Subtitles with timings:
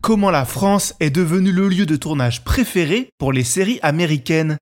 [0.00, 4.56] comment la France est devenue le lieu de tournage préféré pour les séries américaines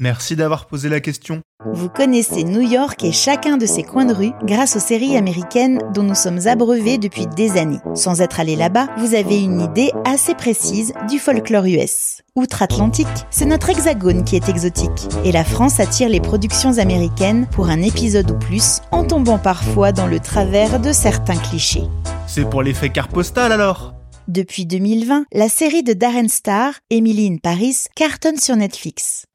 [0.00, 1.42] Merci d'avoir posé la question.
[1.72, 5.78] Vous connaissez New York et chacun de ses coins de rue grâce aux séries américaines
[5.94, 7.78] dont nous sommes abreuvés depuis des années.
[7.94, 12.22] Sans être allé là-bas, vous avez une idée assez précise du folklore US.
[12.34, 15.08] Outre-Atlantique, c'est notre hexagone qui est exotique.
[15.24, 19.92] Et la France attire les productions américaines pour un épisode ou plus, en tombant parfois
[19.92, 21.84] dans le travers de certains clichés.
[22.26, 23.94] C'est pour l'effet carte postale alors?
[24.28, 29.26] Depuis 2020, la série de Darren Star, Emily in Paris, cartonne sur Netflix.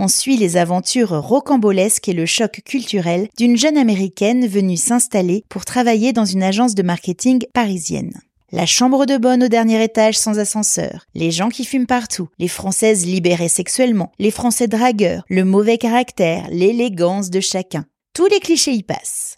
[0.00, 5.64] On suit les aventures rocambolesques et le choc culturel d'une jeune américaine venue s'installer pour
[5.64, 8.20] travailler dans une agence de marketing parisienne.
[8.50, 12.48] La chambre de bonne au dernier étage sans ascenseur, les gens qui fument partout, les
[12.48, 17.86] Françaises libérées sexuellement, les Français dragueurs, le mauvais caractère, l'élégance de chacun.
[18.14, 19.36] Tous les clichés y passent.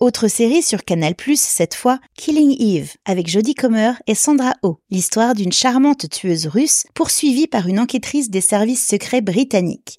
[0.00, 5.34] Autre série sur Canal+, cette fois, Killing Eve, avec Jodie Comer et Sandra Oh, l'histoire
[5.34, 9.98] d'une charmante tueuse russe poursuivie par une enquêtrice des services secrets britanniques.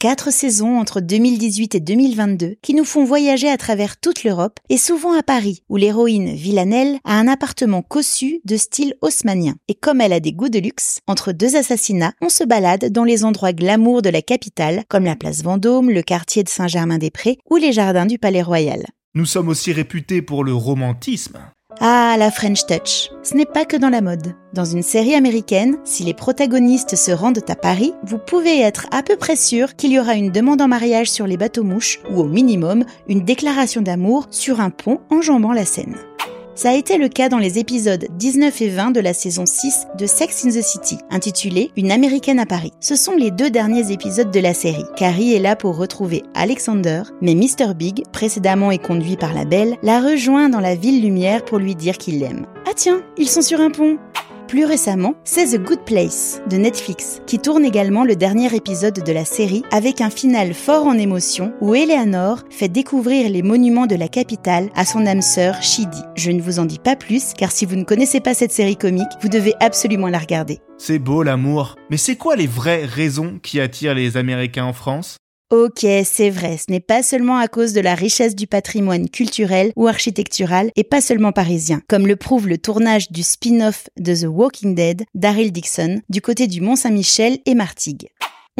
[0.00, 4.78] Quatre saisons entre 2018 et 2022 qui nous font voyager à travers toute l'Europe et
[4.78, 9.56] souvent à Paris, où l'héroïne Villanelle a un appartement cossu de style haussmanien.
[9.68, 13.04] Et comme elle a des goûts de luxe, entre deux assassinats, on se balade dans
[13.04, 17.56] les endroits glamour de la capitale, comme la place Vendôme, le quartier de Saint-Germain-des-Prés ou
[17.56, 18.86] les jardins du Palais Royal.
[19.14, 21.40] Nous sommes aussi réputés pour le romantisme.
[21.82, 23.08] Ah, la French Touch.
[23.22, 24.34] Ce n'est pas que dans la mode.
[24.52, 29.02] Dans une série américaine, si les protagonistes se rendent à Paris, vous pouvez être à
[29.02, 32.20] peu près sûr qu'il y aura une demande en mariage sur les bateaux mouches ou
[32.20, 35.96] au minimum une déclaration d'amour sur un pont enjambant la Seine.
[36.60, 39.86] Ça a été le cas dans les épisodes 19 et 20 de la saison 6
[39.98, 42.74] de Sex in the City, intitulé Une américaine à Paris.
[42.80, 44.84] Ce sont les deux derniers épisodes de la série.
[44.94, 47.72] Carrie est là pour retrouver Alexander, mais Mr.
[47.74, 51.74] Big, précédemment et conduit par la belle, la rejoint dans la ville lumière pour lui
[51.74, 52.44] dire qu'il l'aime.
[52.68, 53.96] Ah tiens, ils sont sur un pont
[54.50, 59.12] plus récemment, c'est The Good Place de Netflix, qui tourne également le dernier épisode de
[59.12, 63.94] la série avec un final fort en émotion où Eleanor fait découvrir les monuments de
[63.94, 66.02] la capitale à son âme sœur Shidi.
[66.16, 68.76] Je ne vous en dis pas plus car si vous ne connaissez pas cette série
[68.76, 70.58] comique, vous devez absolument la regarder.
[70.78, 75.19] C'est beau l'amour, mais c'est quoi les vraies raisons qui attirent les Américains en France?
[75.52, 79.72] Ok, c'est vrai, ce n'est pas seulement à cause de la richesse du patrimoine culturel
[79.74, 84.28] ou architectural et pas seulement parisien, comme le prouve le tournage du spin-off de The
[84.28, 88.10] Walking Dead, Daryl Dixon, du côté du Mont-Saint-Michel et Martigues.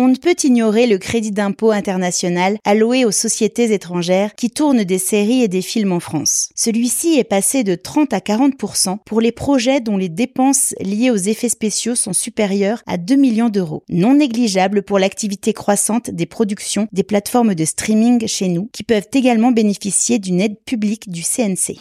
[0.02, 4.96] On ne peut ignorer le crédit d'impôt international alloué aux sociétés étrangères qui tournent des
[4.96, 6.48] séries et des films en France.
[6.54, 11.16] Celui-ci est passé de 30 à 40% pour les projets dont les dépenses liées aux
[11.16, 16.88] effets spéciaux sont supérieures à 2 millions d'euros, non négligeable pour l'activité croissante des productions
[16.92, 21.76] des plateformes de streaming chez nous qui peuvent également bénéficier d'une aide publique du CNC.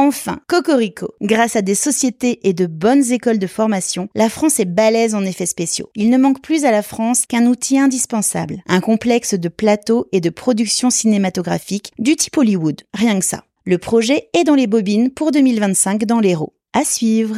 [0.00, 1.12] Enfin, Cocorico.
[1.20, 5.26] Grâce à des sociétés et de bonnes écoles de formation, la France est balèze en
[5.26, 5.90] effets spéciaux.
[5.94, 10.22] Il ne manque plus à la France qu'un outil indispensable, un complexe de plateaux et
[10.22, 12.80] de production cinématographique du type Hollywood.
[12.94, 13.44] Rien que ça.
[13.66, 16.54] Le projet est dans les bobines pour 2025 dans l'Hérault.
[16.72, 17.36] À suivre.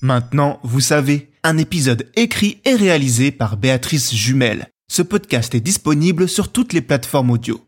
[0.00, 4.68] Maintenant, vous savez, un épisode écrit et réalisé par Béatrice Jumel.
[4.90, 7.67] Ce podcast est disponible sur toutes les plateformes audio.